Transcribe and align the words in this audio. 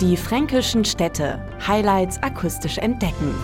Die 0.00 0.16
fränkischen 0.16 0.86
Städte. 0.86 1.38
Highlights 1.66 2.22
akustisch 2.22 2.78
entdecken. 2.78 3.34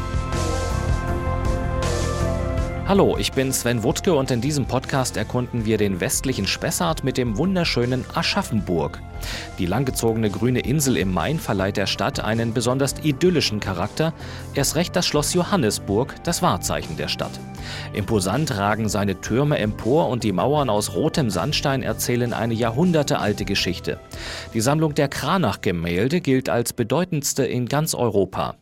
Hallo, 2.89 3.17
ich 3.19 3.33
bin 3.33 3.53
Sven 3.53 3.83
Wuttke 3.83 4.15
und 4.15 4.31
in 4.31 4.41
diesem 4.41 4.67
Podcast 4.67 5.17
erkunden 5.17 5.65
wir 5.65 5.77
den 5.77 6.01
westlichen 6.01 6.47
Spessart 6.47 7.03
mit 7.03 7.19
dem 7.19 7.37
wunderschönen 7.37 8.05
Aschaffenburg. 8.15 9.03
Die 9.59 9.67
langgezogene 9.67 10.31
grüne 10.31 10.61
Insel 10.61 10.97
im 10.97 11.13
Main 11.13 11.41
verleiht 11.41 11.79
der 11.79 11.87
Stadt 11.87 12.21
einen 12.21 12.55
besonders 12.55 12.95
idyllischen 13.03 13.59
Charakter, 13.59 14.13
erst 14.55 14.77
recht 14.77 14.95
das 14.95 15.05
Schloss 15.05 15.35
Johannesburg, 15.35 16.15
das 16.23 16.43
Wahrzeichen 16.43 16.97
der 16.97 17.09
Stadt. 17.09 17.41
Imposant 17.93 18.57
ragen 18.57 18.89
seine 18.89 19.21
Türme 19.21 19.59
empor 19.59 20.09
und 20.09 20.23
die 20.23 20.31
Mauern 20.31 20.71
aus 20.71 20.95
rotem 20.95 21.29
Sandstein 21.29 21.83
erzählen 21.83 22.33
eine 22.33 22.55
jahrhundertealte 22.55 23.45
Geschichte. 23.45 23.99
Die 24.55 24.61
Sammlung 24.61 24.95
der 24.95 25.09
Kranach-Gemälde 25.09 26.21
gilt 26.21 26.49
als 26.49 26.73
bedeutendste 26.73 27.45
in 27.45 27.67
ganz 27.67 27.95
Europa. 27.95 28.55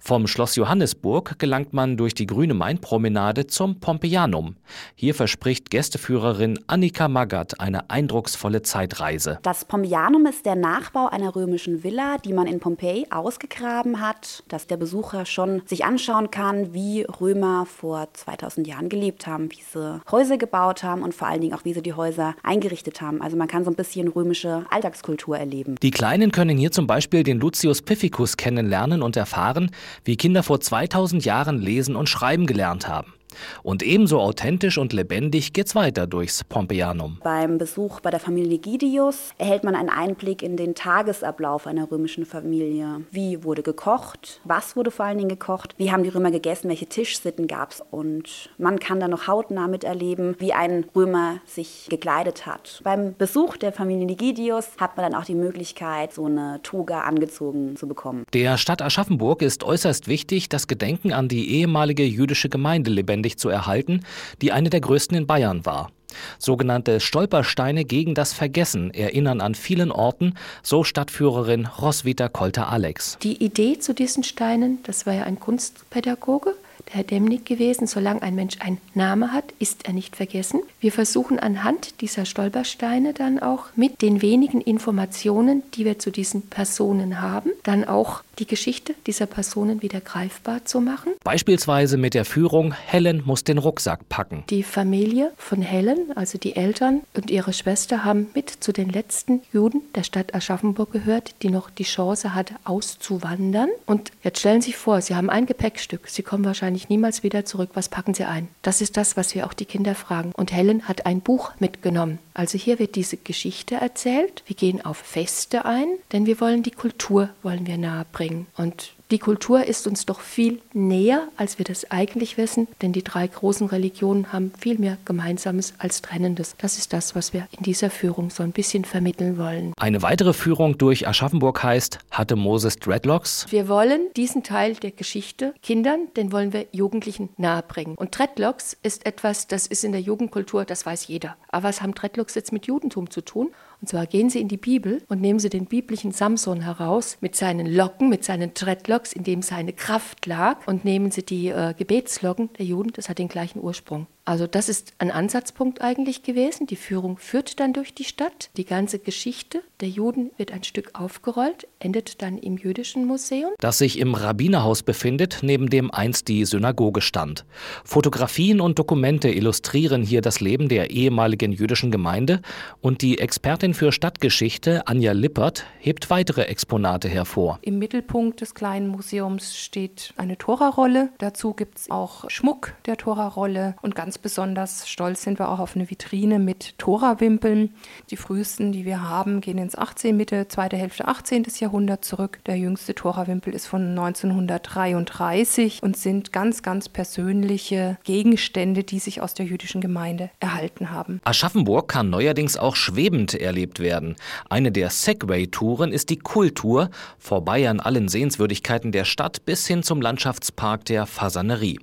Vom 0.00 0.26
Schloss 0.26 0.56
Johannesburg 0.56 1.38
gelangt 1.38 1.72
man 1.72 1.96
durch 1.96 2.14
die 2.14 2.26
grüne 2.26 2.54
Mainpromenade 2.54 3.46
zum 3.46 3.80
Pompeianum. 3.80 4.56
Hier 4.94 5.14
verspricht 5.14 5.70
Gästeführerin 5.70 6.58
Annika 6.66 7.08
Magath 7.08 7.60
eine 7.60 7.90
eindrucksvolle 7.90 8.62
Zeitreise. 8.62 9.38
Das 9.42 9.64
Pompeianum 9.64 10.26
ist 10.26 10.46
der 10.46 10.56
Nachbau 10.56 11.08
einer 11.08 11.34
römischen 11.36 11.84
Villa, 11.84 12.18
die 12.18 12.32
man 12.32 12.46
in 12.46 12.60
Pompeji 12.60 13.06
ausgegraben 13.10 14.00
hat, 14.00 14.42
dass 14.48 14.66
der 14.66 14.76
Besucher 14.76 15.26
schon 15.26 15.62
sich 15.66 15.84
anschauen 15.84 16.30
kann, 16.30 16.74
wie 16.74 17.02
Römer 17.20 17.66
vor 17.66 18.08
2000 18.12 18.66
Jahren 18.66 18.88
gelebt 18.88 19.26
haben, 19.26 19.50
wie 19.50 19.62
sie 19.72 20.00
Häuser 20.10 20.38
gebaut 20.38 20.82
haben 20.82 21.02
und 21.02 21.14
vor 21.14 21.28
allen 21.28 21.40
Dingen 21.40 21.54
auch, 21.54 21.64
wie 21.64 21.74
sie 21.74 21.82
die 21.82 21.92
Häuser 21.92 22.34
eingerichtet 22.42 23.00
haben. 23.00 23.22
Also 23.22 23.36
man 23.36 23.48
kann 23.48 23.64
so 23.64 23.70
ein 23.70 23.76
bisschen 23.76 24.08
römische 24.08 24.66
Alltagskultur 24.70 25.38
erleben. 25.38 25.76
Die 25.82 25.90
Kleinen 25.90 26.32
können 26.32 26.58
hier 26.58 26.72
zum 26.72 26.86
Beispiel 26.86 27.22
den 27.22 27.38
Lucius 27.38 27.82
Pificus 27.82 28.36
kennenlernen 28.36 29.02
und 29.02 29.16
erfahren, 29.16 29.53
erfahren, 29.54 29.70
wie 30.04 30.16
Kinder 30.16 30.42
vor 30.42 30.60
2000 30.60 31.24
Jahren 31.24 31.60
lesen 31.60 31.96
und 31.96 32.08
schreiben 32.08 32.46
gelernt 32.46 32.88
haben. 32.88 33.14
Und 33.62 33.82
ebenso 33.82 34.20
authentisch 34.20 34.78
und 34.78 34.92
lebendig 34.92 35.52
geht's 35.52 35.74
weiter 35.74 36.06
durchs 36.06 36.44
Pompeianum. 36.44 37.18
Beim 37.22 37.58
Besuch 37.58 38.00
bei 38.00 38.10
der 38.10 38.20
Familie 38.20 38.58
Gidius 38.58 39.30
erhält 39.38 39.64
man 39.64 39.74
einen 39.74 39.88
Einblick 39.88 40.42
in 40.42 40.56
den 40.56 40.74
Tagesablauf 40.74 41.66
einer 41.66 41.90
römischen 41.90 42.26
Familie. 42.26 43.02
Wie 43.10 43.44
wurde 43.44 43.62
gekocht? 43.62 44.40
Was 44.44 44.76
wurde 44.76 44.90
vor 44.90 45.06
allen 45.06 45.18
Dingen 45.18 45.28
gekocht? 45.28 45.74
Wie 45.78 45.90
haben 45.90 46.02
die 46.02 46.10
Römer 46.10 46.30
gegessen? 46.30 46.68
Welche 46.68 46.86
Tischsitten 46.86 47.46
gab 47.46 47.72
es? 47.72 47.82
Und 47.90 48.50
man 48.58 48.78
kann 48.78 49.00
dann 49.00 49.10
noch 49.10 49.26
hautnah 49.26 49.68
miterleben, 49.68 50.36
wie 50.38 50.52
ein 50.52 50.84
Römer 50.94 51.40
sich 51.46 51.86
gekleidet 51.90 52.46
hat. 52.46 52.80
Beim 52.84 53.14
Besuch 53.16 53.56
der 53.56 53.72
Familie 53.72 54.16
Gidius 54.16 54.68
hat 54.78 54.96
man 54.96 55.10
dann 55.10 55.20
auch 55.20 55.24
die 55.24 55.34
Möglichkeit, 55.34 56.12
so 56.12 56.26
eine 56.26 56.60
Toga 56.62 57.02
angezogen 57.02 57.76
zu 57.76 57.88
bekommen. 57.88 58.24
Der 58.32 58.58
Stadt 58.58 58.82
Aschaffenburg 58.82 59.42
ist 59.42 59.64
äußerst 59.64 60.08
wichtig, 60.08 60.48
das 60.48 60.66
Gedenken 60.66 61.12
an 61.12 61.28
die 61.28 61.50
ehemalige 61.50 62.04
jüdische 62.04 62.48
Gemeinde 62.48 62.90
lebendig 62.90 63.23
lebendig 63.24 63.38
zu 63.38 63.48
erhalten, 63.48 64.00
die 64.42 64.52
eine 64.52 64.70
der 64.70 64.80
größten 64.80 65.16
in 65.16 65.26
Bayern 65.26 65.64
war. 65.64 65.90
Sogenannte 66.38 67.00
Stolpersteine 67.00 67.84
gegen 67.84 68.14
das 68.14 68.32
Vergessen 68.32 68.94
erinnern 68.94 69.40
an 69.40 69.56
vielen 69.56 69.90
Orten, 69.90 70.34
so 70.62 70.84
Stadtführerin 70.84 71.66
Roswitha 71.66 72.28
Kolter-Alex. 72.28 73.18
Die 73.22 73.42
Idee 73.42 73.80
zu 73.80 73.94
diesen 73.94 74.22
Steinen, 74.22 74.78
das 74.84 75.06
war 75.06 75.14
ja 75.14 75.24
ein 75.24 75.40
Kunstpädagoge, 75.40 76.54
der 76.86 76.94
Herr 76.94 77.04
Demnig 77.04 77.44
gewesen. 77.46 77.88
Solange 77.88 78.22
ein 78.22 78.36
Mensch 78.36 78.58
einen 78.60 78.78
Namen 78.94 79.32
hat, 79.32 79.52
ist 79.58 79.86
er 79.86 79.92
nicht 79.92 80.14
vergessen. 80.14 80.60
Wir 80.78 80.92
versuchen 80.92 81.40
anhand 81.40 82.00
dieser 82.00 82.26
Stolpersteine 82.26 83.12
dann 83.12 83.40
auch 83.40 83.66
mit 83.74 84.00
den 84.00 84.22
wenigen 84.22 84.60
Informationen, 84.60 85.64
die 85.74 85.84
wir 85.84 85.98
zu 85.98 86.12
diesen 86.12 86.42
Personen 86.42 87.20
haben, 87.20 87.50
dann 87.64 87.84
auch 87.84 88.22
die 88.38 88.46
Geschichte 88.46 88.94
dieser 89.06 89.26
Personen 89.26 89.80
wieder 89.82 90.00
greifbar 90.00 90.64
zu 90.64 90.80
machen. 90.80 91.12
Beispielsweise 91.24 91.96
mit 91.96 92.14
der 92.14 92.24
Führung 92.24 92.72
Helen 92.72 93.22
muss 93.24 93.44
den 93.44 93.58
Rucksack 93.58 94.08
packen. 94.08 94.44
Die 94.50 94.62
Familie 94.62 95.32
von 95.36 95.62
Helen, 95.62 96.12
also 96.14 96.36
die 96.36 96.56
Eltern 96.56 97.02
und 97.14 97.30
ihre 97.30 97.52
Schwester, 97.52 98.04
haben 98.04 98.28
mit 98.34 98.50
zu 98.50 98.72
den 98.72 98.90
letzten 98.90 99.42
Juden 99.52 99.82
der 99.94 100.02
Stadt 100.02 100.34
Aschaffenburg 100.34 100.92
gehört, 100.92 101.34
die 101.42 101.48
noch 101.48 101.70
die 101.70 101.84
Chance 101.84 102.34
hatte, 102.34 102.54
auszuwandern. 102.64 103.68
Und 103.86 104.10
jetzt 104.22 104.40
stellen 104.40 104.60
Sie 104.60 104.64
sich 104.64 104.76
vor, 104.76 105.00
Sie 105.00 105.14
haben 105.14 105.30
ein 105.30 105.46
Gepäckstück. 105.46 106.08
Sie 106.08 106.22
kommen 106.22 106.44
wahrscheinlich 106.44 106.88
niemals 106.88 107.22
wieder 107.22 107.44
zurück. 107.44 107.70
Was 107.74 107.88
packen 107.88 108.14
Sie 108.14 108.24
ein? 108.24 108.48
Das 108.62 108.80
ist 108.80 108.96
das, 108.96 109.16
was 109.16 109.34
wir 109.34 109.46
auch 109.46 109.52
die 109.52 109.64
Kinder 109.64 109.94
fragen. 109.94 110.32
Und 110.36 110.52
Helen 110.52 110.88
hat 110.88 111.06
ein 111.06 111.20
Buch 111.20 111.52
mitgenommen. 111.58 112.18
Also 112.34 112.58
hier 112.58 112.78
wird 112.78 112.96
diese 112.96 113.16
Geschichte 113.16 113.76
erzählt. 113.76 114.42
Wir 114.46 114.56
gehen 114.56 114.84
auf 114.84 114.96
Feste 114.96 115.64
ein, 115.64 115.86
denn 116.12 116.26
wir 116.26 116.40
wollen 116.40 116.62
die 116.62 116.72
Kultur 116.72 117.28
wollen 117.42 117.66
wir 117.66 117.78
nahe 117.78 118.04
bringen. 118.28 118.46
Und 118.56 118.94
die 119.10 119.18
Kultur 119.18 119.64
ist 119.64 119.86
uns 119.86 120.06
doch 120.06 120.20
viel 120.20 120.62
näher, 120.72 121.28
als 121.36 121.58
wir 121.58 121.66
das 121.66 121.90
eigentlich 121.90 122.38
wissen, 122.38 122.68
denn 122.80 122.92
die 122.92 123.04
drei 123.04 123.26
großen 123.26 123.66
Religionen 123.66 124.32
haben 124.32 124.50
viel 124.58 124.78
mehr 124.78 124.96
Gemeinsames 125.04 125.74
als 125.76 126.00
Trennendes. 126.00 126.54
Das 126.56 126.78
ist 126.78 126.94
das, 126.94 127.14
was 127.14 127.34
wir 127.34 127.46
in 127.56 127.64
dieser 127.64 127.90
Führung 127.90 128.30
so 128.30 128.42
ein 128.42 128.52
bisschen 128.52 128.86
vermitteln 128.86 129.36
wollen. 129.36 129.74
Eine 129.78 130.00
weitere 130.00 130.32
Führung 130.32 130.78
durch 130.78 131.06
Aschaffenburg 131.06 131.62
heißt, 131.62 131.98
hatte 132.10 132.34
Moses 132.34 132.76
Dreadlocks? 132.76 133.46
Wir 133.50 133.68
wollen 133.68 134.08
diesen 134.16 134.42
Teil 134.42 134.74
der 134.74 134.90
Geschichte 134.90 135.52
Kindern, 135.62 136.08
den 136.16 136.32
wollen 136.32 136.54
wir 136.54 136.64
Jugendlichen 136.72 137.28
nahebringen. 137.36 137.96
Und 137.96 138.18
Dreadlocks 138.18 138.74
ist 138.82 139.04
etwas, 139.04 139.46
das 139.46 139.66
ist 139.66 139.84
in 139.84 139.92
der 139.92 140.00
Jugendkultur, 140.00 140.64
das 140.64 140.86
weiß 140.86 141.08
jeder. 141.08 141.36
Aber 141.48 141.68
was 141.68 141.82
haben 141.82 141.94
Dreadlocks 141.94 142.34
jetzt 142.34 142.52
mit 142.52 142.66
Judentum 142.66 143.10
zu 143.10 143.20
tun? 143.20 143.50
Und 143.84 143.88
zwar 143.88 144.06
gehen 144.06 144.30
Sie 144.30 144.40
in 144.40 144.48
die 144.48 144.56
Bibel 144.56 145.02
und 145.08 145.20
nehmen 145.20 145.38
Sie 145.38 145.50
den 145.50 145.66
biblischen 145.66 146.10
Samson 146.10 146.62
heraus 146.62 147.18
mit 147.20 147.36
seinen 147.36 147.66
Locken, 147.66 148.08
mit 148.08 148.24
seinen 148.24 148.54
Dreadlocks, 148.54 148.93
in 149.12 149.24
dem 149.24 149.42
seine 149.42 149.72
Kraft 149.72 150.26
lag, 150.26 150.66
und 150.66 150.84
nehmen 150.84 151.10
Sie 151.10 151.24
die 151.24 151.48
äh, 151.48 151.74
Gebetslocken 151.76 152.52
der 152.54 152.66
Juden, 152.66 152.92
das 152.92 153.08
hat 153.08 153.18
den 153.18 153.28
gleichen 153.28 153.60
Ursprung. 153.60 154.06
Also 154.26 154.46
das 154.46 154.70
ist 154.70 154.94
ein 154.98 155.10
Ansatzpunkt 155.10 155.82
eigentlich 155.82 156.22
gewesen. 156.22 156.66
Die 156.66 156.76
Führung 156.76 157.18
führt 157.18 157.60
dann 157.60 157.74
durch 157.74 157.92
die 157.92 158.04
Stadt. 158.04 158.50
Die 158.56 158.64
ganze 158.64 158.98
Geschichte 158.98 159.62
der 159.80 159.90
Juden 159.90 160.30
wird 160.38 160.50
ein 160.50 160.64
Stück 160.64 160.92
aufgerollt, 160.94 161.66
endet 161.78 162.22
dann 162.22 162.38
im 162.38 162.56
jüdischen 162.56 163.04
Museum. 163.04 163.50
Das 163.58 163.76
sich 163.76 163.98
im 163.98 164.14
Rabbinerhaus 164.14 164.82
befindet, 164.82 165.40
neben 165.42 165.68
dem 165.68 165.90
einst 165.90 166.28
die 166.28 166.46
Synagoge 166.46 167.02
stand. 167.02 167.44
Fotografien 167.84 168.62
und 168.62 168.78
Dokumente 168.78 169.28
illustrieren 169.28 170.02
hier 170.02 170.22
das 170.22 170.40
Leben 170.40 170.70
der 170.70 170.90
ehemaligen 170.90 171.52
jüdischen 171.52 171.90
Gemeinde 171.90 172.40
und 172.80 173.02
die 173.02 173.18
Expertin 173.18 173.74
für 173.74 173.92
Stadtgeschichte 173.92 174.86
Anja 174.86 175.12
Lippert 175.12 175.66
hebt 175.78 176.08
weitere 176.08 176.44
Exponate 176.44 177.10
hervor. 177.10 177.58
Im 177.60 177.78
Mittelpunkt 177.78 178.40
des 178.40 178.54
kleinen 178.54 178.88
Museums 178.88 179.54
steht 179.54 180.14
eine 180.16 180.38
Torarolle. 180.38 181.10
Dazu 181.18 181.52
gibt 181.52 181.78
es 181.78 181.90
auch 181.90 182.30
Schmuck 182.30 182.72
der 182.86 182.96
Torarolle 182.96 183.76
und 183.82 183.94
ganz 183.94 184.13
Ganz 184.14 184.22
besonders 184.22 184.88
stolz 184.88 185.24
sind 185.24 185.40
wir 185.40 185.48
auch 185.48 185.58
auf 185.58 185.74
eine 185.74 185.90
Vitrine 185.90 186.38
mit 186.38 186.78
Tora-Wimpeln. 186.78 187.74
Die 188.10 188.16
frühesten, 188.16 188.70
die 188.70 188.84
wir 188.84 189.02
haben, 189.02 189.40
gehen 189.40 189.58
ins 189.58 189.76
18. 189.76 190.16
Mitte, 190.16 190.46
zweite 190.46 190.76
Hälfte 190.76 191.08
18. 191.08 191.44
Jahrhundert 191.58 192.04
zurück. 192.04 192.38
Der 192.46 192.56
jüngste 192.56 192.94
Tora-Wimpel 192.94 193.52
ist 193.52 193.66
von 193.66 193.88
1933 193.98 195.82
und 195.82 195.96
sind 195.96 196.32
ganz, 196.32 196.62
ganz 196.62 196.88
persönliche 196.88 197.98
Gegenstände, 198.04 198.84
die 198.84 199.00
sich 199.00 199.20
aus 199.20 199.34
der 199.34 199.46
jüdischen 199.46 199.80
Gemeinde 199.80 200.30
erhalten 200.38 200.92
haben. 200.92 201.20
Aschaffenburg 201.24 201.88
kann 201.88 202.08
neuerdings 202.08 202.56
auch 202.56 202.76
schwebend 202.76 203.34
erlebt 203.34 203.80
werden. 203.80 204.14
Eine 204.48 204.70
der 204.70 204.90
Segway-Touren 204.90 205.90
ist 205.90 206.08
die 206.08 206.20
Kultur, 206.20 206.88
vorbei 207.18 207.68
an 207.68 207.80
allen 207.80 208.06
Sehenswürdigkeiten 208.06 208.92
der 208.92 209.06
Stadt 209.06 209.44
bis 209.44 209.66
hin 209.66 209.82
zum 209.82 210.00
Landschaftspark 210.00 210.84
der 210.84 211.06
Fasanerie. 211.06 211.80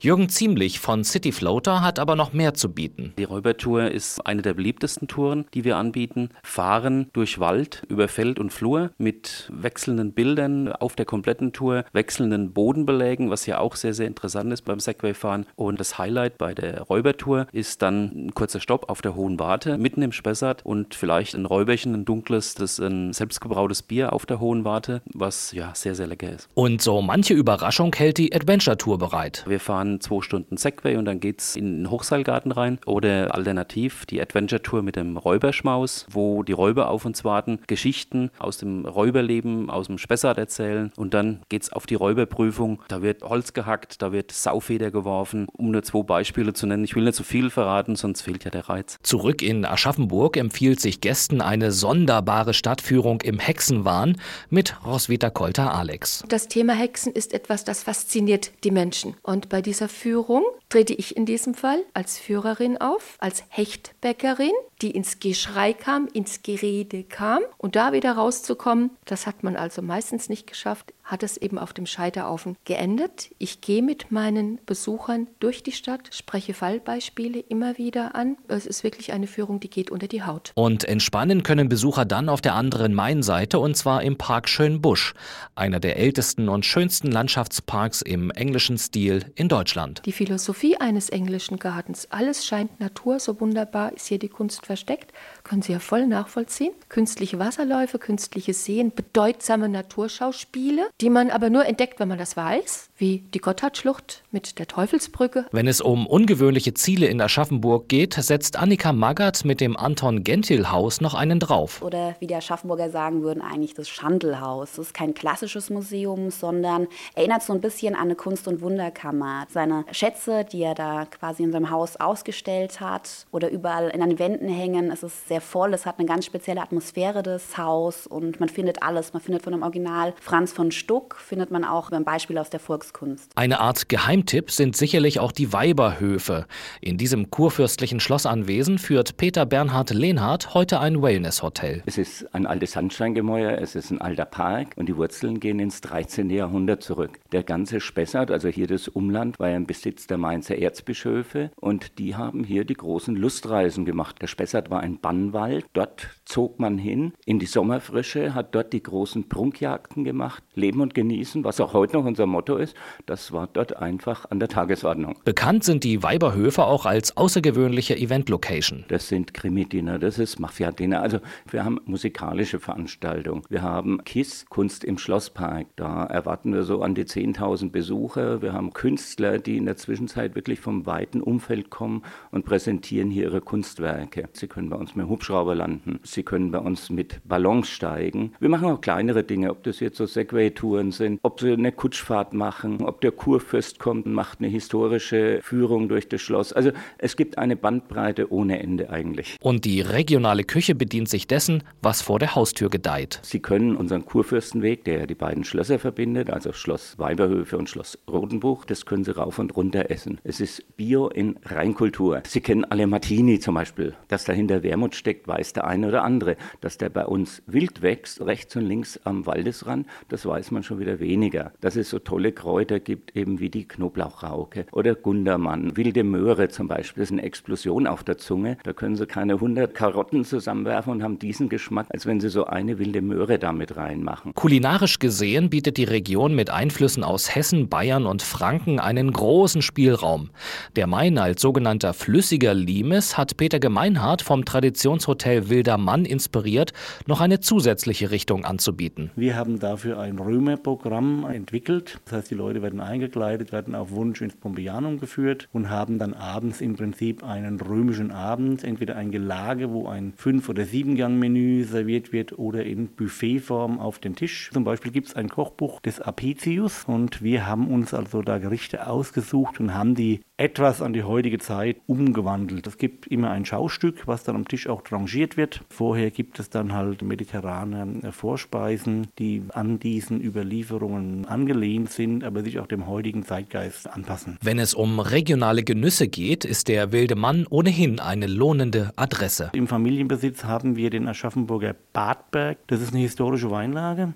Jürgen 0.00 0.28
Ziemlich 0.28 0.80
von 0.80 1.04
City 1.04 1.32
Floater 1.32 1.82
hat 1.82 1.98
aber 1.98 2.16
noch 2.16 2.32
mehr 2.32 2.54
zu 2.54 2.72
bieten. 2.72 3.12
Die 3.18 3.24
Räubertour 3.24 3.90
ist 3.90 4.26
eine 4.26 4.42
der 4.42 4.54
beliebtesten 4.54 5.08
Touren, 5.08 5.46
die 5.54 5.64
wir 5.64 5.76
anbieten. 5.76 6.30
Fahren 6.42 7.08
durch 7.12 7.38
Wald, 7.38 7.82
über 7.88 8.08
Feld 8.08 8.38
und 8.38 8.52
Flur 8.52 8.90
mit 8.98 9.50
wechselnden 9.52 10.12
Bildern 10.12 10.72
auf 10.72 10.96
der 10.96 11.06
kompletten 11.06 11.52
Tour, 11.52 11.84
wechselnden 11.92 12.52
Bodenbelägen, 12.52 13.30
was 13.30 13.46
ja 13.46 13.58
auch 13.58 13.76
sehr, 13.76 13.94
sehr 13.94 14.06
interessant 14.06 14.52
ist 14.52 14.62
beim 14.62 14.80
Segway-Fahren. 14.80 15.46
Und 15.56 15.80
das 15.80 15.98
Highlight 15.98 16.38
bei 16.38 16.54
der 16.54 16.82
Räubertour 16.82 17.46
ist 17.52 17.82
dann 17.82 18.26
ein 18.26 18.34
kurzer 18.34 18.60
Stopp 18.60 18.90
auf 18.90 19.02
der 19.02 19.14
Hohen 19.14 19.38
Warte, 19.38 19.78
mitten 19.78 20.02
im 20.02 20.12
Spessart 20.12 20.64
und 20.64 20.94
vielleicht 20.94 21.34
ein 21.34 21.46
Räuberchen, 21.46 21.94
ein 21.94 22.04
dunkles, 22.04 22.54
das 22.54 22.78
ein 22.78 23.12
selbstgebrautes 23.12 23.82
Bier 23.82 24.12
auf 24.12 24.26
der 24.26 24.40
Hohen 24.40 24.64
Warte, 24.64 25.02
was 25.12 25.52
ja 25.52 25.72
sehr, 25.74 25.94
sehr 25.94 26.06
lecker 26.06 26.30
ist. 26.30 26.48
Und 26.54 26.82
so 26.82 27.02
manche 27.02 27.34
Überraschung 27.34 27.94
hält 27.94 28.18
die 28.18 28.34
Adventure 28.34 28.76
Tour 28.76 28.98
bereit. 28.98 29.44
Wir 29.46 29.60
fahren 29.60 30.00
zwei 30.00 30.22
Stunden 30.22 30.56
Segway 30.56 30.96
und 30.96 31.04
dann 31.04 31.20
geht 31.20 31.40
es 31.40 31.56
in 31.56 31.82
den 31.82 31.90
Hochseilgarten 31.90 32.52
rein. 32.52 32.78
Oder 32.86 33.34
alternativ 33.34 34.06
die 34.06 34.20
Adventure 34.20 34.62
Tour 34.62 34.82
mit 34.82 34.96
dem 34.96 35.16
Räuberschmaus, 35.16 36.06
wo 36.10 36.42
die 36.42 36.52
Räuber 36.52 36.88
auf 36.90 37.04
uns 37.04 37.24
warten, 37.24 37.60
Geschichten 37.66 38.30
aus 38.38 38.58
dem 38.58 38.86
Räuberleben, 38.86 39.70
aus 39.70 39.86
dem 39.86 39.98
Spessart 39.98 40.38
erzählen. 40.38 40.92
Und 40.96 41.14
dann 41.14 41.40
geht 41.48 41.62
es 41.62 41.72
auf 41.72 41.86
die 41.86 41.94
Räuberprüfung. 41.94 42.82
Da 42.88 43.02
wird 43.02 43.22
Holz 43.22 43.52
gehackt, 43.52 44.02
da 44.02 44.12
wird 44.12 44.32
Saufeder 44.32 44.90
geworfen, 44.90 45.46
um 45.52 45.70
nur 45.70 45.82
zwei 45.82 46.02
Beispiele 46.02 46.52
zu 46.52 46.66
nennen. 46.66 46.84
Ich 46.84 46.96
will 46.96 47.04
nicht 47.04 47.16
so 47.16 47.24
viel 47.24 47.50
verraten, 47.50 47.96
sonst 47.96 48.22
fehlt 48.22 48.44
ja 48.44 48.50
der 48.50 48.68
Reiz. 48.68 48.98
Zurück 49.02 49.42
in 49.42 49.64
Aschaffenburg 49.64 50.36
empfiehlt 50.36 50.80
sich 50.80 51.00
Gästen 51.00 51.40
eine 51.40 51.72
sonderbare 51.72 52.54
Stadtführung 52.54 53.20
im 53.20 53.38
Hexenwahn 53.38 54.16
mit 54.50 54.76
Roswitha 54.84 55.30
Kolter-Alex. 55.30 56.24
Das 56.28 56.48
Thema 56.48 56.72
Hexen 56.72 57.12
ist 57.12 57.32
etwas, 57.32 57.64
das 57.64 57.82
fasziniert 57.82 58.52
die 58.64 58.70
Menschen. 58.70 59.14
Und 59.22 59.35
bei 59.48 59.62
dieser 59.62 59.88
Führung 59.88 60.44
trete 60.68 60.94
ich 60.94 61.16
in 61.16 61.26
diesem 61.26 61.54
Fall 61.54 61.82
als 61.94 62.18
Führerin 62.18 62.78
auf, 62.78 63.16
als 63.18 63.44
Hechtbäckerin, 63.48 64.52
die 64.82 64.90
ins 64.90 65.20
Geschrei 65.20 65.72
kam, 65.72 66.08
ins 66.12 66.42
Gerede 66.42 67.04
kam. 67.04 67.42
Und 67.58 67.76
da 67.76 67.92
wieder 67.92 68.12
rauszukommen, 68.12 68.90
das 69.04 69.26
hat 69.26 69.42
man 69.42 69.56
also 69.56 69.82
meistens 69.82 70.28
nicht 70.28 70.46
geschafft, 70.46 70.92
hat 71.06 71.22
es 71.22 71.36
eben 71.36 71.58
auf 71.58 71.72
dem 71.72 71.86
Scheiterhaufen 71.86 72.56
geendet. 72.64 73.30
Ich 73.38 73.60
gehe 73.60 73.82
mit 73.82 74.10
meinen 74.10 74.58
Besuchern 74.66 75.28
durch 75.38 75.62
die 75.62 75.72
Stadt, 75.72 76.10
spreche 76.10 76.52
Fallbeispiele 76.52 77.38
immer 77.38 77.78
wieder 77.78 78.14
an. 78.14 78.36
Es 78.48 78.66
ist 78.66 78.82
wirklich 78.82 79.12
eine 79.12 79.28
Führung, 79.28 79.60
die 79.60 79.70
geht 79.70 79.90
unter 79.90 80.08
die 80.08 80.24
Haut. 80.24 80.52
Und 80.54 80.84
entspannen 80.84 81.44
können 81.44 81.68
Besucher 81.68 82.04
dann 82.04 82.28
auf 82.28 82.40
der 82.40 82.54
anderen 82.54 82.92
Mainseite 82.92 83.60
und 83.60 83.76
zwar 83.76 84.02
im 84.02 84.18
Park 84.18 84.48
Schönbusch, 84.48 85.14
einer 85.54 85.78
der 85.78 85.96
ältesten 85.96 86.48
und 86.48 86.66
schönsten 86.66 87.12
Landschaftsparks 87.12 88.02
im 88.02 88.30
englischen 88.32 88.76
Stil 88.76 89.32
in 89.36 89.48
Deutschland. 89.48 90.02
Die 90.04 90.12
Philosophie 90.12 90.76
eines 90.76 91.08
englischen 91.08 91.58
Gartens, 91.58 92.08
alles 92.10 92.44
scheint 92.44 92.80
Natur, 92.80 93.20
so 93.20 93.40
wunderbar 93.40 93.92
ist 93.92 94.06
hier 94.06 94.18
die 94.18 94.28
Kunst 94.28 94.66
versteckt, 94.66 95.12
können 95.44 95.62
Sie 95.62 95.72
ja 95.72 95.78
voll 95.78 96.06
nachvollziehen. 96.08 96.72
Künstliche 96.88 97.38
Wasserläufe, 97.38 97.98
künstliche 98.00 98.54
Seen, 98.54 98.92
bedeutsame 98.92 99.68
Naturschauspiele, 99.68 100.88
die 101.00 101.10
man 101.10 101.30
aber 101.30 101.50
nur 101.50 101.66
entdeckt, 101.66 102.00
wenn 102.00 102.08
man 102.08 102.16
das 102.18 102.36
weiß, 102.36 102.88
wie 102.96 103.18
die 103.34 103.38
Gotthardschlucht 103.38 104.22
mit 104.30 104.58
der 104.58 104.66
Teufelsbrücke. 104.66 105.44
Wenn 105.52 105.68
es 105.68 105.82
um 105.82 106.06
ungewöhnliche 106.06 106.72
Ziele 106.72 107.06
in 107.06 107.20
Aschaffenburg 107.20 107.88
geht, 107.88 108.14
setzt 108.14 108.56
Annika 108.58 108.94
Magath 108.94 109.44
mit 109.44 109.60
dem 109.60 109.76
Anton 109.76 110.24
Gentil 110.24 110.70
Haus 110.70 111.02
noch 111.02 111.12
einen 111.12 111.38
drauf. 111.38 111.82
Oder 111.82 112.16
wie 112.20 112.26
die 112.26 112.34
Aschaffenburger 112.34 112.88
sagen 112.90 113.22
würden, 113.22 113.42
eigentlich 113.42 113.74
das 113.74 113.90
Schandelhaus. 113.90 114.72
Das 114.76 114.86
ist 114.86 114.94
kein 114.94 115.12
klassisches 115.12 115.68
Museum, 115.68 116.30
sondern 116.30 116.88
erinnert 117.14 117.42
so 117.42 117.52
ein 117.52 117.60
bisschen 117.60 117.94
an 117.94 118.02
eine 118.02 118.14
Kunst- 118.14 118.48
und 118.48 118.62
Wunderkammer. 118.62 119.46
Seine 119.50 119.84
Schätze, 119.92 120.46
die 120.50 120.62
er 120.62 120.74
da 120.74 121.04
quasi 121.04 121.42
in 121.42 121.52
seinem 121.52 121.70
Haus 121.70 121.96
ausgestellt 121.96 122.80
hat 122.80 123.26
oder 123.32 123.50
überall 123.50 123.90
in 123.90 124.00
den 124.00 124.18
Wänden 124.18 124.48
hängen, 124.48 124.90
es 124.90 125.02
ist 125.02 125.28
sehr 125.28 125.42
voll, 125.42 125.74
es 125.74 125.84
hat 125.84 125.98
eine 125.98 126.08
ganz 126.08 126.24
spezielle 126.24 126.62
Atmosphäre, 126.62 127.22
das 127.22 127.58
Haus 127.58 128.06
und 128.06 128.40
man 128.40 128.48
findet 128.48 128.82
alles. 128.82 129.12
Man 129.12 129.20
findet 129.20 129.42
von 129.42 129.52
dem 129.52 129.62
Original 129.62 130.14
Franz 130.20 130.52
von 130.52 130.70
Stuck, 130.86 131.16
findet 131.16 131.50
man 131.50 131.64
auch 131.64 131.90
ein 131.90 132.04
Beispiel 132.04 132.38
aus 132.38 132.48
der 132.48 132.60
Volkskunst. 132.60 133.32
Eine 133.34 133.58
Art 133.58 133.88
Geheimtipp 133.88 134.52
sind 134.52 134.76
sicherlich 134.76 135.18
auch 135.18 135.32
die 135.32 135.52
Weiberhöfe. 135.52 136.46
In 136.80 136.96
diesem 136.96 137.28
kurfürstlichen 137.28 137.98
Schlossanwesen 137.98 138.78
führt 138.78 139.16
Peter 139.16 139.46
Bernhard 139.46 139.90
Lehnhardt 139.90 140.54
heute 140.54 140.78
ein 140.78 141.02
Wellness-Hotel. 141.02 141.82
Es 141.86 141.98
ist 141.98 142.32
ein 142.32 142.46
altes 142.46 142.70
Sandsteingemäuer, 142.70 143.58
es 143.60 143.74
ist 143.74 143.90
ein 143.90 144.00
alter 144.00 144.26
Park 144.26 144.74
und 144.76 144.88
die 144.88 144.96
Wurzeln 144.96 145.40
gehen 145.40 145.58
ins 145.58 145.80
13. 145.80 146.30
Jahrhundert 146.30 146.84
zurück. 146.84 147.18
Der 147.32 147.42
ganze 147.42 147.80
Spessart, 147.80 148.30
also 148.30 148.46
hier 148.46 148.68
das 148.68 148.86
Umland, 148.86 149.40
war 149.40 149.48
ja 149.48 149.56
im 149.56 149.66
Besitz 149.66 150.06
der 150.06 150.18
Mainzer 150.18 150.56
Erzbischöfe 150.56 151.50
und 151.56 151.98
die 151.98 152.14
haben 152.14 152.44
hier 152.44 152.64
die 152.64 152.74
großen 152.74 153.16
Lustreisen 153.16 153.86
gemacht. 153.86 154.22
Der 154.22 154.28
Spessart 154.28 154.70
war 154.70 154.82
ein 154.82 155.00
Bannwald, 155.00 155.66
dort 155.72 156.10
zog 156.26 156.60
man 156.60 156.78
hin 156.78 157.12
in 157.24 157.40
die 157.40 157.46
Sommerfrische, 157.46 158.34
hat 158.34 158.54
dort 158.54 158.72
die 158.72 158.84
großen 158.84 159.28
Prunkjagden 159.28 160.04
gemacht, 160.04 160.44
Leben 160.54 160.75
und 160.80 160.94
Genießen, 160.94 161.44
was 161.44 161.60
auch 161.60 161.72
heute 161.72 161.96
noch 161.96 162.04
unser 162.04 162.26
Motto 162.26 162.56
ist, 162.56 162.76
das 163.06 163.32
war 163.32 163.48
dort 163.52 163.76
einfach 163.76 164.30
an 164.30 164.40
der 164.40 164.48
Tagesordnung. 164.48 165.18
Bekannt 165.24 165.64
sind 165.64 165.84
die 165.84 166.02
Weiberhöfe 166.02 166.64
auch 166.64 166.86
als 166.86 167.16
außergewöhnliche 167.16 167.96
Event-Location. 167.96 168.84
Das 168.88 169.08
sind 169.08 169.34
Krimi-Dinner, 169.34 169.98
das 169.98 170.18
ist 170.18 170.38
Mafia-Dinner. 170.38 171.00
Also 171.00 171.18
wir 171.50 171.64
haben 171.64 171.80
musikalische 171.84 172.60
Veranstaltungen. 172.60 173.42
Wir 173.48 173.62
haben 173.62 174.02
KISS, 174.04 174.46
Kunst 174.48 174.84
im 174.84 174.98
Schlosspark. 174.98 175.66
Da 175.76 176.04
erwarten 176.04 176.52
wir 176.52 176.62
so 176.62 176.82
an 176.82 176.94
die 176.94 177.04
10.000 177.04 177.70
Besucher. 177.70 178.42
Wir 178.42 178.52
haben 178.52 178.72
Künstler, 178.72 179.38
die 179.38 179.56
in 179.56 179.66
der 179.66 179.76
Zwischenzeit 179.76 180.34
wirklich 180.34 180.60
vom 180.60 180.86
weiten 180.86 181.20
Umfeld 181.20 181.70
kommen 181.70 182.02
und 182.30 182.44
präsentieren 182.44 183.10
hier 183.10 183.24
ihre 183.24 183.40
Kunstwerke. 183.40 184.28
Sie 184.32 184.46
können 184.46 184.70
bei 184.70 184.76
uns 184.76 184.94
mit 184.94 185.08
Hubschrauber 185.08 185.54
landen. 185.54 186.00
Sie 186.02 186.22
können 186.22 186.50
bei 186.50 186.58
uns 186.58 186.90
mit 186.90 187.20
Ballons 187.24 187.68
steigen. 187.68 188.32
Wir 188.40 188.48
machen 188.48 188.68
auch 188.68 188.80
kleinere 188.80 189.24
Dinge, 189.24 189.50
ob 189.50 189.62
das 189.62 189.80
jetzt 189.80 189.96
so 189.96 190.06
Segway-Touren 190.06 190.65
sind, 190.92 191.20
ob 191.22 191.40
sie 191.40 191.52
eine 191.52 191.72
Kutschfahrt 191.72 192.32
machen, 192.32 192.82
ob 192.82 193.00
der 193.00 193.12
Kurfürst 193.12 193.78
kommt 193.78 194.06
und 194.06 194.12
macht 194.12 194.40
eine 194.40 194.48
historische 194.48 195.40
Führung 195.42 195.88
durch 195.88 196.08
das 196.08 196.20
Schloss. 196.20 196.52
Also 196.52 196.70
es 196.98 197.16
gibt 197.16 197.38
eine 197.38 197.56
Bandbreite 197.56 198.32
ohne 198.32 198.60
Ende 198.60 198.90
eigentlich. 198.90 199.36
Und 199.40 199.64
die 199.64 199.80
regionale 199.80 200.44
Küche 200.44 200.74
bedient 200.74 201.08
sich 201.08 201.26
dessen, 201.26 201.62
was 201.82 202.02
vor 202.02 202.18
der 202.18 202.34
Haustür 202.34 202.70
gedeiht. 202.70 203.20
Sie 203.22 203.40
können 203.40 203.76
unseren 203.76 204.04
Kurfürstenweg, 204.04 204.84
der 204.84 205.06
die 205.06 205.14
beiden 205.14 205.44
Schlösser 205.44 205.78
verbindet, 205.78 206.30
also 206.30 206.52
Schloss 206.52 206.98
Weiberhöfe 206.98 207.56
und 207.58 207.68
Schloss 207.68 207.98
Rotenbuch, 208.10 208.64
das 208.64 208.86
können 208.86 209.04
Sie 209.04 209.16
rauf 209.16 209.38
und 209.38 209.56
runter 209.56 209.90
essen. 209.90 210.20
Es 210.24 210.40
ist 210.40 210.76
Bio 210.76 211.08
in 211.08 211.38
Reinkultur. 211.44 212.22
Sie 212.26 212.40
kennen 212.40 212.64
alle 212.64 212.86
Martini 212.86 213.38
zum 213.40 213.54
Beispiel. 213.54 213.94
Dass 214.08 214.24
dahinter 214.24 214.62
Wermut 214.62 214.94
steckt, 214.94 215.28
weiß 215.28 215.52
der 215.52 215.66
eine 215.66 215.88
oder 215.88 216.02
andere. 216.02 216.36
Dass 216.60 216.78
der 216.78 216.90
bei 216.90 217.06
uns 217.06 217.42
wild 217.46 217.82
wächst, 217.82 218.20
rechts 218.20 218.56
und 218.56 218.66
links 218.66 219.00
am 219.04 219.26
Waldesrand, 219.26 219.86
das 220.08 220.26
weiß 220.26 220.50
man 220.50 220.55
schon 220.62 220.78
wieder 220.78 221.00
weniger. 221.00 221.52
Dass 221.60 221.76
es 221.76 221.90
so 221.90 221.98
tolle 221.98 222.32
Kräuter 222.32 222.80
gibt, 222.80 223.16
eben 223.16 223.40
wie 223.40 223.50
die 223.50 223.66
Knoblauchrauke 223.66 224.66
oder 224.72 224.94
Gundermann, 224.94 225.76
wilde 225.76 226.04
Möhre 226.04 226.48
zum 226.48 226.68
Beispiel. 226.68 227.02
Das 227.02 227.10
ist 227.10 227.12
eine 227.12 227.22
Explosion 227.22 227.86
auf 227.86 228.04
der 228.04 228.18
Zunge. 228.18 228.58
Da 228.64 228.72
können 228.72 228.96
Sie 228.96 229.06
keine 229.06 229.34
100 229.34 229.74
Karotten 229.74 230.24
zusammenwerfen 230.24 230.92
und 230.92 231.02
haben 231.02 231.18
diesen 231.18 231.48
Geschmack, 231.48 231.86
als 231.90 232.06
wenn 232.06 232.20
Sie 232.20 232.28
so 232.28 232.46
eine 232.46 232.78
wilde 232.78 233.02
Möhre 233.02 233.38
damit 233.38 233.76
reinmachen. 233.76 234.32
Kulinarisch 234.34 234.98
gesehen 234.98 235.50
bietet 235.50 235.76
die 235.76 235.84
Region 235.84 236.34
mit 236.34 236.50
Einflüssen 236.50 237.04
aus 237.04 237.34
Hessen, 237.34 237.68
Bayern 237.68 238.06
und 238.06 238.22
Franken 238.22 238.80
einen 238.80 239.12
großen 239.12 239.62
Spielraum. 239.62 240.30
Der 240.76 240.86
Main 240.86 241.18
als 241.18 241.40
sogenannter 241.40 241.94
flüssiger 241.94 242.54
Limes 242.54 243.16
hat 243.18 243.36
Peter 243.36 243.58
Gemeinhardt 243.58 244.22
vom 244.22 244.44
Traditionshotel 244.44 245.48
Wilder 245.48 245.78
Mann 245.78 246.04
inspiriert, 246.04 246.72
noch 247.06 247.20
eine 247.20 247.40
zusätzliche 247.40 248.10
Richtung 248.10 248.44
anzubieten. 248.44 249.10
Wir 249.16 249.36
haben 249.36 249.58
dafür 249.58 249.98
ein 249.98 250.18
Römerprogramm 250.46 251.26
entwickelt. 251.28 251.98
Das 252.04 252.18
heißt, 252.18 252.30
die 252.30 252.36
Leute 252.36 252.62
werden 252.62 252.80
eingekleidet, 252.80 253.50
werden 253.50 253.74
auf 253.74 253.90
Wunsch 253.90 254.20
ins 254.20 254.36
Pompeianum 254.36 255.00
geführt 255.00 255.48
und 255.52 255.70
haben 255.70 255.98
dann 255.98 256.14
abends 256.14 256.60
im 256.60 256.76
Prinzip 256.76 257.24
einen 257.24 257.60
römischen 257.60 258.12
Abend, 258.12 258.62
entweder 258.62 258.94
ein 258.94 259.10
Gelage, 259.10 259.72
wo 259.72 259.88
ein 259.88 260.12
Fünf- 260.16 260.48
oder 260.48 260.64
Siebengang-Menü 260.64 261.64
serviert 261.64 262.12
wird 262.12 262.38
oder 262.38 262.64
in 262.64 262.86
Buffetform 262.86 263.80
auf 263.80 263.98
den 263.98 264.14
Tisch. 264.14 264.50
Zum 264.52 264.62
Beispiel 264.62 264.92
gibt 264.92 265.08
es 265.08 265.16
ein 265.16 265.28
Kochbuch 265.28 265.80
des 265.80 266.00
Apicius 266.00 266.84
und 266.86 267.22
wir 267.22 267.44
haben 267.46 267.66
uns 267.66 267.92
also 267.92 268.22
da 268.22 268.38
Gerichte 268.38 268.86
ausgesucht 268.86 269.58
und 269.58 269.74
haben 269.74 269.96
die 269.96 270.20
etwas 270.38 270.82
an 270.82 270.92
die 270.92 271.02
heutige 271.02 271.38
Zeit 271.38 271.78
umgewandelt. 271.86 272.66
Es 272.66 272.76
gibt 272.76 273.06
immer 273.06 273.30
ein 273.30 273.46
Schaustück, 273.46 274.06
was 274.06 274.22
dann 274.22 274.36
am 274.36 274.46
Tisch 274.46 274.68
auch 274.68 274.82
rangiert 274.90 275.38
wird. 275.38 275.62
Vorher 275.70 276.10
gibt 276.10 276.38
es 276.38 276.50
dann 276.50 276.74
halt 276.74 277.00
mediterrane 277.00 278.02
äh, 278.02 278.12
Vorspeisen, 278.12 279.06
die 279.18 279.42
an 279.54 279.78
diesen 279.78 280.20
Überlieferungen 280.20 281.24
angelehnt 281.24 281.90
sind, 281.90 282.22
aber 282.22 282.42
sich 282.42 282.58
auch 282.58 282.66
dem 282.66 282.86
heutigen 282.86 283.24
Zeitgeist 283.24 283.90
anpassen. 283.90 284.36
Wenn 284.42 284.58
es 284.58 284.74
um 284.74 285.00
regionale 285.00 285.62
Genüsse 285.62 286.06
geht, 286.06 286.44
ist 286.44 286.68
der 286.68 286.92
Wilde 286.92 287.16
Mann 287.16 287.46
ohnehin 287.48 287.98
eine 287.98 288.26
lohnende 288.26 288.92
Adresse. 288.96 289.52
Im 289.54 289.66
Familienbesitz 289.66 290.44
haben 290.44 290.76
wir 290.76 290.90
den 290.90 291.08
Aschaffenburger 291.08 291.74
Badberg. 291.94 292.58
Das 292.66 292.82
ist 292.82 292.92
eine 292.92 293.00
historische 293.00 293.50
Weinlage. 293.50 294.12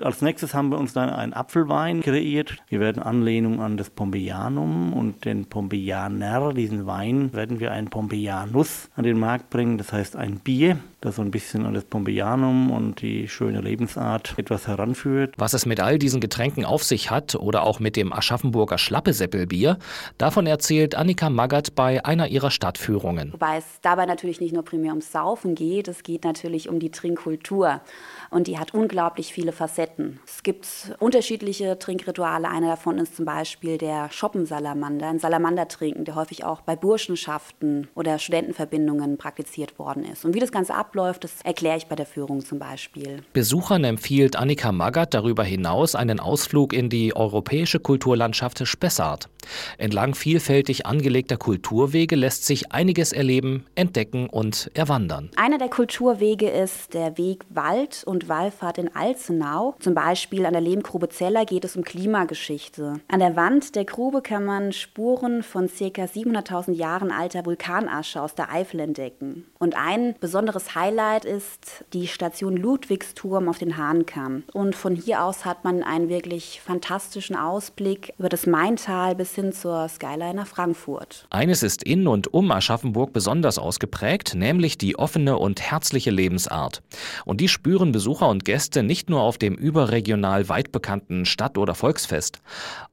Als 0.00 0.22
nächstes 0.22 0.54
haben 0.54 0.68
wir 0.68 0.78
uns 0.78 0.92
dann 0.92 1.10
einen 1.10 1.32
Apfelwein 1.32 2.00
kreiert. 2.00 2.58
Wir 2.68 2.78
werden 2.78 3.02
Anlehnung 3.02 3.60
an 3.60 3.76
das 3.76 3.90
Pompeianum 3.90 4.92
und 4.92 5.24
den 5.24 5.46
Pompeianum 5.46 5.63
Pompeianer, 5.64 6.52
diesen 6.52 6.86
Wein, 6.86 7.32
werden 7.32 7.58
wir 7.58 7.72
einen 7.72 7.88
Pompeianus 7.88 8.90
an 8.96 9.04
den 9.04 9.18
Markt 9.18 9.48
bringen. 9.48 9.78
Das 9.78 9.94
heißt 9.94 10.14
ein 10.14 10.38
Bier, 10.40 10.78
das 11.00 11.16
so 11.16 11.22
ein 11.22 11.30
bisschen 11.30 11.64
an 11.64 11.72
das 11.72 11.84
Pompeianum 11.84 12.70
und 12.70 13.00
die 13.00 13.28
schöne 13.28 13.62
Lebensart 13.62 14.34
etwas 14.36 14.68
heranführt. 14.68 15.34
Was 15.38 15.54
es 15.54 15.64
mit 15.64 15.80
all 15.80 15.98
diesen 15.98 16.20
Getränken 16.20 16.66
auf 16.66 16.84
sich 16.84 17.10
hat 17.10 17.34
oder 17.34 17.62
auch 17.62 17.80
mit 17.80 17.96
dem 17.96 18.12
Aschaffenburger 18.12 18.76
Schlappesäppelbier, 18.76 19.78
davon 20.18 20.46
erzählt 20.46 20.96
Annika 20.96 21.30
Magath 21.30 21.74
bei 21.74 22.04
einer 22.04 22.28
ihrer 22.28 22.50
Stadtführungen. 22.50 23.32
Wobei 23.32 23.56
es 23.56 23.64
dabei 23.80 24.04
natürlich 24.04 24.42
nicht 24.42 24.52
nur 24.52 24.64
primär 24.64 24.90
ums 24.90 25.12
Saufen 25.12 25.54
geht, 25.54 25.88
es 25.88 26.02
geht 26.02 26.24
natürlich 26.24 26.68
um 26.68 26.78
die 26.78 26.90
Trinkkultur 26.90 27.80
und 28.30 28.48
die 28.48 28.58
hat 28.58 28.74
unglaublich 28.74 29.32
viele 29.32 29.52
Facetten. 29.52 30.20
Es 30.26 30.42
gibt 30.42 30.66
unterschiedliche 30.98 31.78
Trinkrituale. 31.78 32.48
Einer 32.48 32.68
davon 32.68 32.98
ist 32.98 33.16
zum 33.16 33.24
Beispiel 33.24 33.78
der 33.78 34.10
Schoppensalamander, 34.10 35.08
ein 35.08 35.18
Salamander 35.18 35.53
trinken, 35.62 36.04
der 36.04 36.14
häufig 36.14 36.44
auch 36.44 36.60
bei 36.60 36.76
Burschenschaften 36.76 37.88
oder 37.94 38.18
Studentenverbindungen 38.18 39.16
praktiziert 39.16 39.78
worden 39.78 40.04
ist. 40.04 40.24
Und 40.24 40.34
wie 40.34 40.40
das 40.40 40.52
Ganze 40.52 40.74
abläuft, 40.74 41.24
das 41.24 41.40
erkläre 41.42 41.76
ich 41.76 41.86
bei 41.86 41.96
der 41.96 42.06
Führung 42.06 42.44
zum 42.44 42.58
Beispiel. 42.58 43.22
Besuchern 43.32 43.84
empfiehlt 43.84 44.36
Annika 44.36 44.72
Magath 44.72 45.14
darüber 45.14 45.44
hinaus 45.44 45.94
einen 45.94 46.20
Ausflug 46.20 46.72
in 46.72 46.88
die 46.90 47.14
europäische 47.14 47.78
Kulturlandschaft 47.78 48.66
Spessart. 48.66 49.28
Entlang 49.78 50.14
vielfältig 50.14 50.86
angelegter 50.86 51.36
Kulturwege 51.36 52.16
lässt 52.16 52.46
sich 52.46 52.72
einiges 52.72 53.12
erleben, 53.12 53.66
entdecken 53.74 54.28
und 54.28 54.70
erwandern. 54.74 55.30
Einer 55.36 55.58
der 55.58 55.68
Kulturwege 55.68 56.48
ist 56.48 56.94
der 56.94 57.18
Weg 57.18 57.44
Wald 57.50 58.02
und 58.06 58.28
Wallfahrt 58.28 58.78
in 58.78 58.94
Alzenau. 58.94 59.74
Zum 59.80 59.94
Beispiel 59.94 60.46
an 60.46 60.52
der 60.52 60.62
Lehmgrube 60.62 61.08
Zeller 61.08 61.44
geht 61.44 61.64
es 61.64 61.76
um 61.76 61.84
Klimageschichte. 61.84 63.00
An 63.08 63.20
der 63.20 63.36
Wand 63.36 63.74
der 63.74 63.84
Grube 63.84 64.22
kann 64.22 64.44
man 64.44 64.72
Spuren 64.72 65.42
von 65.44 65.68
ca. 65.68 66.02
700.000 66.04 66.72
Jahren 66.72 67.10
alter 67.10 67.46
Vulkanasche 67.46 68.20
aus 68.20 68.34
der 68.34 68.52
Eifel 68.52 68.80
entdecken. 68.80 69.46
Und 69.58 69.76
ein 69.76 70.14
besonderes 70.20 70.74
Highlight 70.74 71.24
ist 71.24 71.84
die 71.92 72.06
Station 72.06 72.56
Ludwigsturm 72.56 73.48
auf 73.48 73.58
den 73.58 73.76
Hahnkamm. 73.76 74.44
Und 74.52 74.74
von 74.74 74.96
hier 74.96 75.22
aus 75.22 75.44
hat 75.44 75.64
man 75.64 75.82
einen 75.82 76.08
wirklich 76.08 76.60
fantastischen 76.60 77.36
Ausblick 77.36 78.12
über 78.18 78.28
das 78.28 78.46
Maintal 78.46 79.14
bis 79.14 79.34
hin 79.34 79.52
zur 79.52 79.88
Skyliner 79.88 80.46
Frankfurt. 80.46 81.26
Eines 81.30 81.62
ist 81.62 81.82
in 81.82 82.06
und 82.06 82.32
um 82.32 82.50
Aschaffenburg 82.50 83.12
besonders 83.12 83.58
ausgeprägt, 83.58 84.34
nämlich 84.34 84.78
die 84.78 84.98
offene 84.98 85.38
und 85.38 85.60
herzliche 85.60 86.10
Lebensart. 86.10 86.82
Und 87.24 87.40
die 87.40 87.48
spüren 87.48 87.92
Besucher 87.92 88.28
und 88.28 88.44
Gäste 88.44 88.82
nicht 88.82 89.10
nur 89.10 89.20
auf 89.20 89.38
dem 89.38 89.54
überregional 89.54 90.48
weit 90.48 90.72
bekannten 90.72 91.24
Stadt- 91.26 91.58
oder 91.58 91.74
Volksfest. 91.74 92.40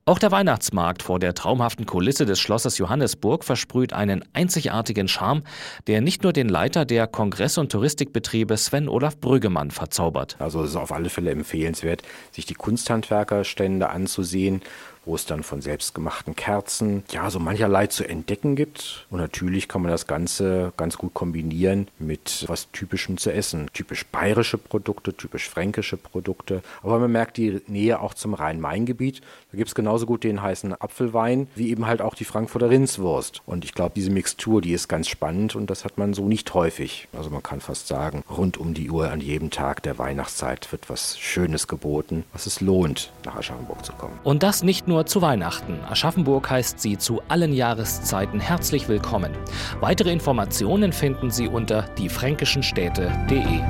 Auch 0.05 0.19
der 0.19 0.31
Weihnachtsmarkt 0.31 1.03
vor 1.03 1.19
der 1.19 1.35
traumhaften 1.35 1.85
Kulisse 1.85 2.25
des 2.25 2.39
Schlosses 2.41 2.77
Johannesburg 2.77 3.43
versprüht 3.43 3.93
einen 3.93 4.25
einzigartigen 4.33 5.07
Charme, 5.07 5.43
der 5.87 6.01
nicht 6.01 6.23
nur 6.23 6.33
den 6.33 6.49
Leiter 6.49 6.85
der 6.85 7.07
Kongress- 7.07 7.57
und 7.57 7.71
Touristikbetriebe 7.71 8.57
Sven 8.57 8.89
Olaf 8.89 9.17
Brüggemann 9.17 9.71
verzaubert. 9.71 10.35
Also 10.39 10.63
es 10.63 10.71
ist 10.71 10.75
auf 10.75 10.91
alle 10.91 11.09
Fälle 11.09 11.31
empfehlenswert, 11.31 12.01
sich 12.31 12.45
die 12.45 12.55
Kunsthandwerkerstände 12.55 13.89
anzusehen 13.89 14.61
wo 15.11 15.15
es 15.15 15.25
dann 15.25 15.43
von 15.43 15.61
selbstgemachten 15.61 16.37
Kerzen, 16.37 17.03
ja, 17.11 17.29
so 17.29 17.37
mancherlei 17.37 17.87
zu 17.87 18.07
entdecken 18.07 18.55
gibt. 18.55 19.07
Und 19.09 19.19
natürlich 19.19 19.67
kann 19.67 19.81
man 19.81 19.91
das 19.91 20.07
Ganze 20.07 20.71
ganz 20.77 20.97
gut 20.97 21.13
kombinieren 21.13 21.89
mit 21.99 22.45
was 22.47 22.71
Typischem 22.71 23.17
zu 23.17 23.29
essen. 23.29 23.69
Typisch 23.73 24.05
bayerische 24.05 24.57
Produkte, 24.57 25.13
typisch 25.13 25.49
fränkische 25.49 25.97
Produkte. 25.97 26.61
Aber 26.81 26.97
man 26.97 27.11
merkt 27.11 27.35
die 27.35 27.59
Nähe 27.67 27.99
auch 27.99 28.13
zum 28.13 28.33
Rhein-Main-Gebiet. 28.33 29.19
Da 29.51 29.57
gibt 29.57 29.67
es 29.67 29.75
genauso 29.75 30.05
gut 30.05 30.23
den 30.23 30.41
heißen 30.41 30.79
Apfelwein, 30.79 31.47
wie 31.55 31.71
eben 31.71 31.87
halt 31.87 32.01
auch 32.01 32.15
die 32.15 32.23
Frankfurter 32.23 32.69
Rindswurst. 32.69 33.41
Und 33.45 33.65
ich 33.65 33.73
glaube, 33.73 33.91
diese 33.93 34.11
Mixtur, 34.11 34.61
die 34.61 34.71
ist 34.71 34.87
ganz 34.87 35.09
spannend 35.09 35.57
und 35.57 35.69
das 35.69 35.83
hat 35.83 35.97
man 35.97 36.13
so 36.13 36.25
nicht 36.29 36.53
häufig. 36.53 37.09
Also 37.11 37.29
man 37.29 37.43
kann 37.43 37.59
fast 37.59 37.87
sagen, 37.89 38.23
rund 38.29 38.57
um 38.57 38.73
die 38.73 38.89
Uhr 38.89 39.11
an 39.11 39.19
jedem 39.19 39.49
Tag 39.49 39.83
der 39.83 39.97
Weihnachtszeit 39.99 40.71
wird 40.71 40.89
was 40.89 41.19
Schönes 41.19 41.67
geboten, 41.67 42.23
was 42.31 42.45
es 42.45 42.61
lohnt, 42.61 43.11
nach 43.25 43.35
Aschaffenburg 43.35 43.83
zu 43.83 43.91
kommen. 43.91 44.17
Und 44.23 44.41
das 44.41 44.63
nicht 44.63 44.87
nur 45.01 45.07
zu 45.07 45.23
Weihnachten. 45.23 45.79
Aschaffenburg 45.89 46.47
heißt 46.51 46.79
Sie 46.79 46.95
zu 46.95 47.23
allen 47.27 47.53
Jahreszeiten 47.53 48.39
herzlich 48.39 48.87
willkommen. 48.87 49.31
Weitere 49.79 50.11
Informationen 50.11 50.93
finden 50.93 51.31
Sie 51.31 51.47
unter 51.47 51.81
diefränkischenstädte.de. 51.97 53.61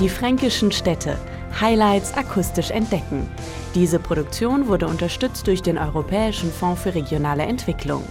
Die 0.00 0.08
fränkischen 0.08 0.72
Städte. 0.72 1.16
Highlights 1.60 2.12
akustisch 2.14 2.72
entdecken. 2.72 3.28
Diese 3.76 4.00
Produktion 4.00 4.66
wurde 4.66 4.88
unterstützt 4.88 5.46
durch 5.46 5.62
den 5.62 5.78
Europäischen 5.78 6.50
Fonds 6.50 6.82
für 6.82 6.96
regionale 6.96 7.44
Entwicklung. 7.44 8.02